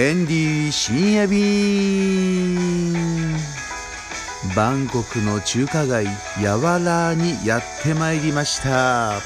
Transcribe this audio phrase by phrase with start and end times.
[0.00, 2.56] エンディ深夜便
[4.56, 6.06] バンコクの中華街
[6.42, 9.18] ヤワラーにやってまいりました。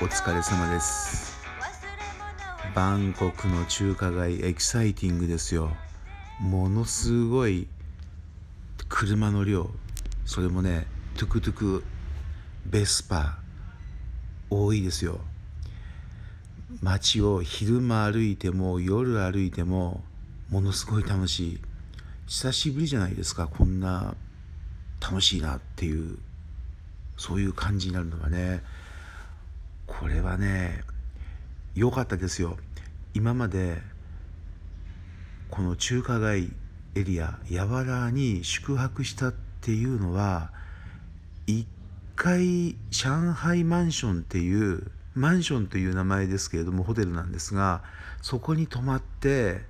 [0.00, 1.38] お疲れ様です。
[2.74, 5.76] バンコクの中華街エキサイティングですよ。
[6.40, 7.68] ものすごい
[8.88, 9.68] 車の量。
[10.24, 10.86] それもね
[11.18, 11.84] トゥクトゥク
[12.64, 13.36] ベスパ
[14.48, 15.20] 多いですよ。
[16.82, 20.02] 街を昼間歩いても夜歩いても
[20.50, 21.60] ものすごい楽しい。
[22.26, 24.14] 久しぶりじゃないですかこんな
[25.00, 26.18] 楽しいなっていう
[27.16, 28.62] そういう感じになるのがね。
[29.86, 30.84] これはね
[31.74, 32.56] 良かったですよ。
[33.14, 33.78] 今まで
[35.50, 36.52] この中華街
[36.94, 40.52] エリアやわらに宿泊したっていうのは
[41.46, 41.66] 一
[42.14, 47.82] 回上海マンションっていうマンションという名前ですけれどもホテルなんですが
[48.22, 49.60] そこに泊まって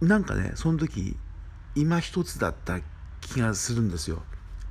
[0.00, 1.16] なんかねその時
[1.74, 2.80] 今一つだった
[3.20, 4.22] 気がするんですよ。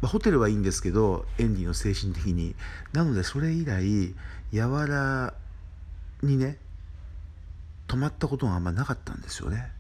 [0.02, 2.56] まあ、ホテルはいいんですけどエンディの精神的に
[2.92, 4.14] なのでそれ以来
[4.52, 5.34] やわら
[6.22, 6.58] にね
[7.88, 9.72] 泊まったことがあんまなかったんですよね。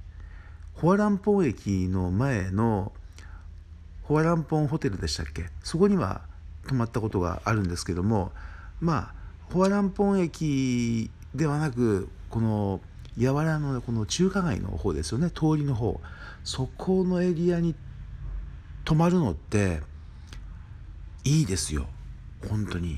[0.73, 2.91] ホアランポン駅の前の
[4.03, 5.45] ホアランポンホテルでしたっけ？
[5.63, 6.21] そこには
[6.67, 8.31] 泊まったことがあるんですけども
[8.81, 9.22] まあ
[9.53, 12.81] ホアランポン駅ではなくこの
[13.15, 15.29] 柔らのこの中華街の方ですよね。
[15.29, 16.01] 通りの方。
[16.43, 17.75] そこのエリアに
[18.83, 19.81] 泊まるのって
[21.23, 21.85] いいですよ。
[22.49, 22.97] 本当に。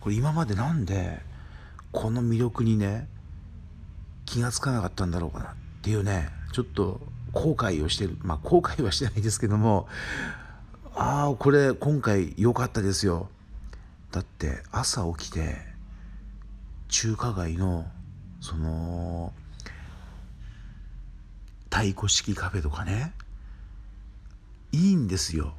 [0.00, 1.20] これ今までなんで
[1.90, 3.08] この魅力にね
[4.26, 7.00] 気が付かなかったんだろうかなっていうねちょっと
[7.32, 8.18] 後悔をしてる。
[8.20, 9.88] まあ後悔はしてないですけども
[10.94, 13.30] ああこれ今回良かったですよ。
[14.12, 15.73] だって朝起きて
[16.94, 17.86] 中華街の
[18.40, 19.32] その
[21.64, 23.12] 太鼓式カフェとかね
[24.70, 25.54] いいんですよ。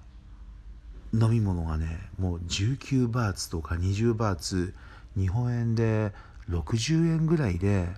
[1.13, 4.74] 飲み物がねもう19バーツとか20バーツ
[5.18, 6.13] 日本円で
[6.50, 7.90] 60円ぐらいで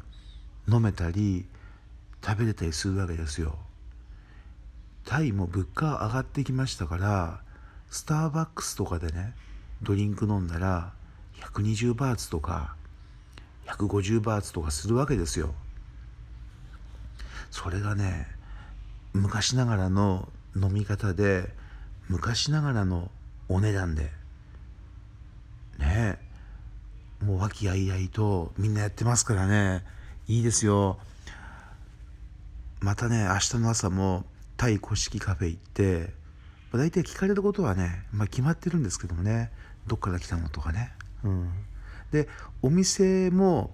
[0.67, 1.45] 飲めたり
[2.25, 3.59] 食べれたりするわけですよ。
[5.05, 7.41] タイも物価上がってきましたから
[7.91, 9.35] スターバックスとかでね
[9.83, 10.93] ドリンク飲んだら
[11.53, 12.76] 120バーツとか
[13.67, 15.53] 150バーツとかするわけですよ。
[17.51, 18.27] それがね
[19.13, 21.49] 昔ながらの飲み方で
[22.09, 23.09] 昔ながらの
[23.49, 24.11] お値段で
[25.79, 26.19] ね
[27.21, 29.83] もう和気あいあいとみんなやってますからね。
[30.27, 30.99] いいですよ。
[32.79, 36.13] またね明日の朝もタイ古式カフェ行って
[36.73, 39.51] 大体聞かれることはね、まあ、決まってるんですけどもね。
[39.87, 40.91] どっから来たのとかね。
[41.23, 41.49] うん。
[42.11, 42.27] で
[42.61, 43.71] お店も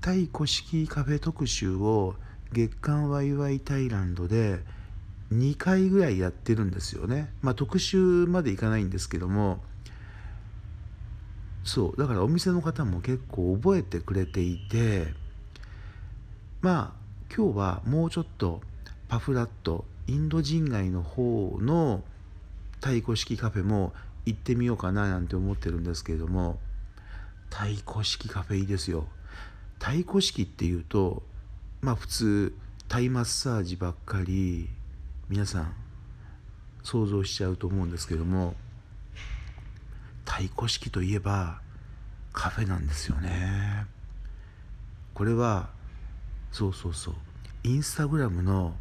[0.00, 2.14] タイ古式カフェ特集を
[2.52, 4.60] 月刊ワイワイタイランドで
[5.32, 7.32] 2回ぐらいやってるんですよね。
[7.40, 9.62] まあ特集までいかないんですけども。
[11.64, 15.14] そうだからお店の方も結構覚えてくれていて。
[16.60, 18.60] まあ今日はもうちょっと
[19.08, 22.04] パフラットインド人街の方の
[22.80, 23.92] 太鼓式カフェも
[24.26, 26.58] 行ってみようかななんて思ってるんですけれども。
[27.52, 29.06] 太鼓式カフェいいですよ。
[29.78, 31.22] 太鼓式っていうと
[31.82, 32.54] まあ普通
[32.88, 34.70] タイマッサージばっかり
[35.28, 35.74] 皆さん
[36.82, 38.54] 想像しちゃうと思うんですけども
[40.24, 41.60] 太鼓式といえば
[42.32, 43.86] カフェなんですよね。
[45.12, 45.68] これは
[46.52, 47.14] そうそうそう
[47.64, 48.74] インスタグラムの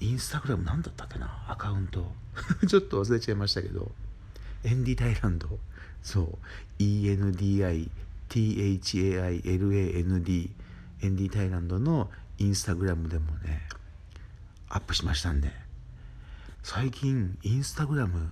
[0.00, 2.12] インスタグラム何だったっけなアカウント。
[2.66, 3.92] ちょっと忘れちゃいましたけど。
[4.64, 5.58] エンディタイランド。
[6.02, 6.38] そう。
[6.82, 7.60] ENDITHAILAND
[11.00, 13.62] エンディタイランドのインスタグラムでもね
[14.68, 15.52] アップしましたんで。
[16.62, 18.30] 最近インスタグラム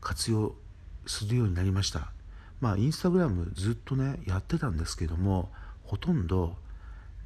[0.00, 0.54] 活用
[1.06, 2.10] するようになりました。
[2.60, 5.50] まあインスタグラムずっとねやってたんですけども
[5.84, 6.56] ほとんど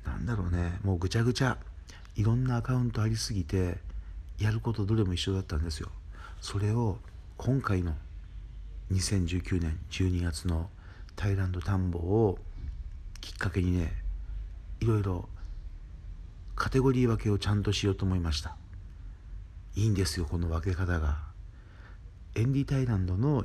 [0.04, 1.56] なんだろうねもうぐちゃぐちゃ
[2.16, 3.78] いろんなアカウントありすぎて
[4.38, 5.88] やることどれも一緒だったんですよ。
[6.40, 6.98] それを
[7.38, 7.94] 今回の
[8.92, 10.68] 2019年12月の
[11.16, 12.38] タイランド田んぼを
[13.20, 13.92] きっかけにね
[14.80, 15.28] いろいろ
[16.54, 18.56] カテゴリー分けをちゃんとしようと思いました。
[19.74, 21.18] いいんですよこの分け方が。
[22.34, 23.44] エンディタイランドの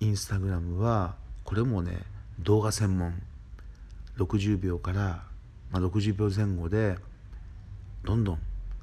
[0.00, 1.14] インスタグラムは
[1.44, 1.98] これもね
[2.40, 3.22] 動画専門。
[4.18, 5.22] 60秒から、
[5.70, 6.96] まあ、60秒前後で
[8.04, 8.38] どんどん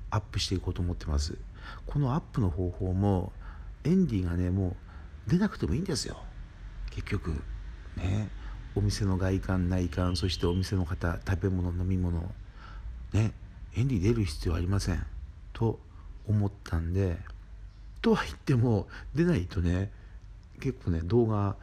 [0.10, 1.38] アップしていこうと思ってます。
[1.86, 3.34] このアップの方法も
[3.84, 4.87] エンディがねもう
[5.28, 6.18] 出なくてもいいんですよ。
[6.90, 7.32] 結局
[7.96, 8.30] ね。
[8.76, 12.22] お店の外観内観そしてお店の方食べ物飲み物
[13.14, 13.34] ね。
[13.76, 15.06] エンディ出る必要ありません。
[15.54, 15.80] と
[16.28, 17.18] 思ったんで
[18.02, 19.92] とは言っても出ないとね
[20.60, 21.56] 結構ね動画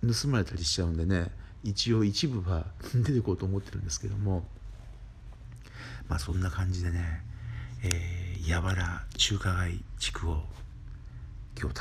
[0.00, 1.30] 盗まれたりしちゃうんでね
[1.62, 4.46] 一応一部は 出てこうと思ってるんですけども
[6.08, 7.22] まあそんな感じでね、
[7.82, 10.44] えー、柔ら中華街地区を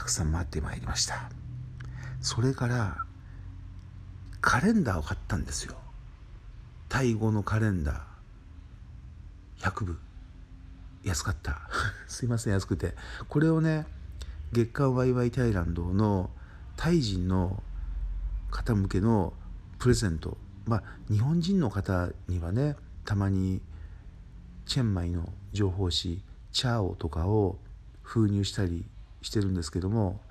[0.05, 1.29] くさん回ってまいりました。
[2.21, 2.97] それから
[4.39, 5.75] カレンダーを買ったんですよ。
[6.87, 9.71] タイ語のカレンダー。
[9.71, 9.99] 100部
[11.03, 11.69] 安かった。
[12.07, 12.95] すいません安くて。
[13.27, 13.87] これをね
[14.51, 16.29] 月刊ワイワイタイランドの
[16.77, 17.61] タイ人の
[18.51, 19.33] 方向けの
[19.79, 20.37] プレゼント。
[20.65, 23.61] まあ日本人の方にはねたまに
[24.65, 27.59] チェンマイの情報誌チャオとかを
[28.01, 28.85] 封入したり
[29.25, 30.21] してるんですけども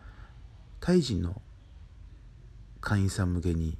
[0.81, 1.43] タイ人の
[2.81, 3.77] 会員さん向けに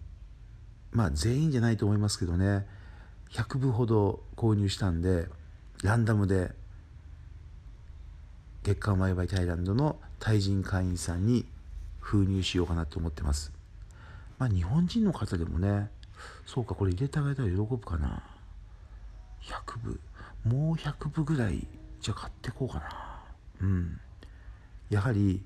[0.91, 2.67] まあ全員じゃないと思いますけどね
[3.31, 5.29] 100部ほど購入したんで
[5.83, 6.51] ランダムで
[8.65, 11.45] 月刊ワイワイタイランドのタイ人会員さんに
[12.01, 13.53] 封入しようかなと思ってます。
[14.39, 15.91] まあ日本人の方でもね
[16.47, 18.23] そうかこれ入れてあげたら喜ぶかな。
[19.43, 20.01] 100部。
[20.45, 21.67] もう100部ぐらい
[22.01, 23.23] じゃ買ってこうかな。
[23.61, 24.01] うん。
[24.95, 25.43] やはり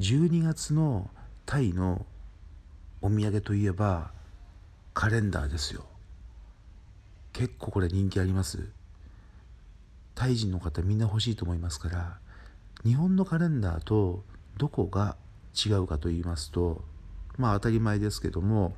[0.00, 1.08] 12月の
[1.46, 2.04] タイの
[3.00, 4.10] お土産といえば
[4.92, 5.86] カレンダーですよ
[7.32, 8.68] 結構これ人気あります
[10.14, 12.18] タイ人の方みんな欲しいと思いますから
[12.84, 14.24] 日本のカレンダーと
[14.58, 15.16] どこが
[15.54, 16.84] 違うかと言いますと
[17.38, 18.74] まあ当たり前ですけども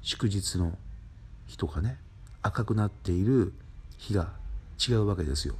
[0.00, 0.78] 祝日の
[1.46, 1.98] 日とかね
[2.40, 3.52] 赤くなっている
[3.98, 4.32] 日が
[4.88, 5.54] 違うわけですよ。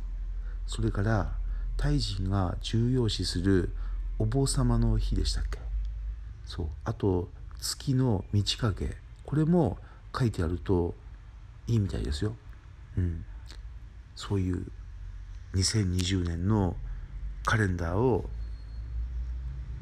[0.66, 1.32] それから
[1.76, 3.70] タイ人が重要視する
[4.19, 5.58] お坊様の日でしたっけ？
[6.44, 6.67] そう。
[6.84, 7.28] あと
[7.61, 8.96] 月の満ち欠け。
[9.25, 9.78] これも
[10.17, 10.94] 書いてあると
[11.67, 12.34] いいみたいですよ。
[12.96, 13.25] うん、
[14.14, 14.67] そういう
[15.55, 16.76] 2020年の
[17.44, 18.29] カレンダーを、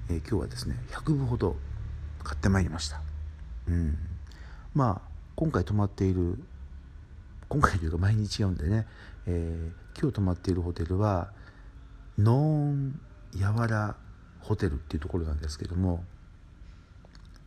[0.09, 1.57] えー、今日はですね100部ほど
[2.23, 3.01] 買ってまいりました。
[3.69, 3.97] うん、
[4.75, 6.39] まあ今回泊まっている
[7.49, 8.87] 今回というか毎日違うんでね、
[9.27, 11.33] えー、今日泊まっているホテルは
[12.19, 12.39] ノー
[12.73, 13.01] ン
[13.37, 13.97] やわら
[14.41, 16.05] ホテルっていうところなんですけども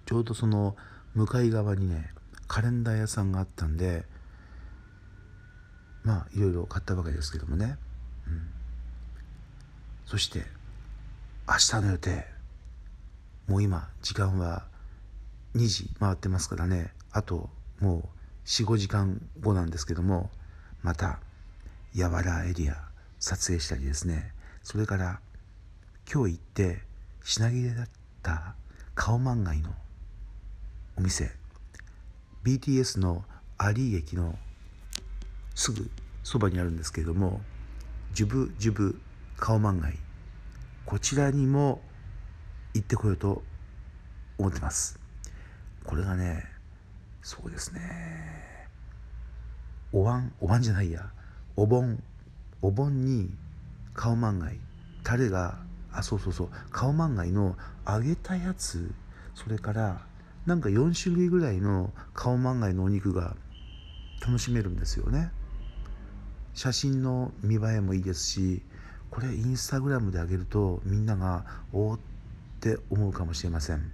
[0.06, 0.76] ちょうどその
[1.14, 2.12] 向かい側にね
[2.48, 4.06] カレンダー屋さんがあったんで
[6.04, 7.78] まあいろいろ買ったわけですけどもね、
[8.28, 8.48] うん、
[10.06, 10.46] そして
[11.48, 12.26] 明日の予定。
[13.48, 14.66] もう今時間は
[15.56, 16.92] 2時回ってますからね。
[17.12, 17.50] あと
[17.80, 18.04] もう
[18.46, 20.30] 45時間後なんですけども
[20.84, 21.20] また
[21.96, 22.76] やわらエリア
[23.20, 24.34] 撮影したりですね。
[24.68, 25.22] それから
[26.14, 26.82] 今日行って
[27.24, 27.86] 品切れだっ
[28.22, 28.54] た
[28.96, 29.70] カオマンガイの
[30.98, 31.32] お店
[32.44, 33.24] BTS の
[33.58, 34.38] アリー駅の
[35.56, 35.90] すぐ
[36.22, 37.40] そばにあるんですけれども
[38.12, 39.00] ジュブジュブ
[39.38, 39.98] カオマンガイ
[40.86, 41.80] こちらにも
[42.74, 43.44] 行ってこようと
[44.38, 45.00] 思ってます。
[45.86, 46.44] これがね
[47.22, 47.80] そうですね
[49.94, 51.10] お椀お椀じゃないや
[51.56, 52.04] お盆
[52.62, 53.32] お盆に
[53.98, 54.60] カオマンガイ。
[55.04, 55.58] タレが
[55.92, 56.50] あそうそうそう。
[56.70, 58.94] カオマンガイの揚げたやつ。
[59.34, 60.06] それから
[60.46, 63.36] なんか4種類ぐらいのカオマンガイのお肉が
[64.26, 65.32] 楽しめるんですよね。
[66.54, 68.64] 写真の見栄えもいいですし
[69.12, 72.00] これインスタグラムで上げるとみんながおおっ
[72.60, 73.92] て思うかもしれません。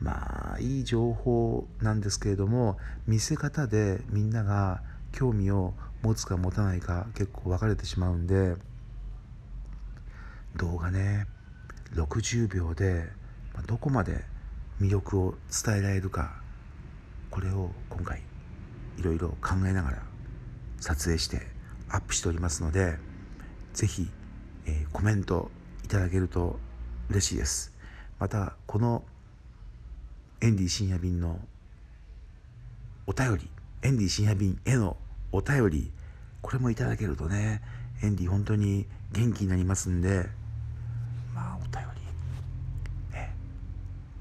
[0.00, 4.82] まあいい情報なんですけれども見せ方でみんなが
[5.12, 5.72] 興味を
[6.02, 8.56] 持つか持たないか結構分かれてしまうんで
[10.62, 11.26] 動画ね
[11.96, 13.08] 60秒で
[13.66, 14.22] どこまで
[14.80, 16.36] 魅力を伝えられるか
[17.30, 18.22] これを今回
[18.96, 20.02] いろいろ考えながら
[20.78, 21.42] 撮影して
[21.88, 22.96] アップしておりますので
[23.74, 24.08] 是非、
[24.66, 25.50] えー、コメント
[25.84, 26.60] いただけると
[27.10, 27.72] 嬉しいです。
[28.18, 29.02] またこの
[30.40, 31.40] エンディ深夜便の
[33.06, 33.50] お便り
[33.82, 34.96] エンディ深夜便への
[35.32, 35.90] お便り
[36.40, 37.62] これもいただけるとね
[38.02, 40.28] エンディ本当に元気になりますんで
[41.34, 41.82] まあお便
[43.10, 43.34] り、ね、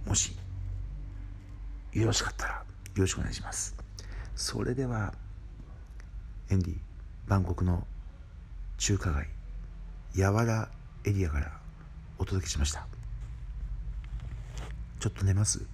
[0.06, 0.36] もし
[1.94, 2.63] よろしかったらよ
[2.96, 3.75] ろしくお願いします。
[4.36, 5.13] それでは
[6.50, 6.75] エンディ
[7.27, 7.86] バンコクの
[8.77, 9.27] 中華街
[10.15, 10.70] やわら
[11.06, 11.51] エリアから
[12.18, 12.88] お届けしました。
[15.00, 15.65] ちょっと寝ます？